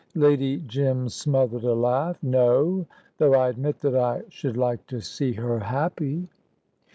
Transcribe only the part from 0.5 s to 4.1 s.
Jim smothered a laugh. "No; though I admit that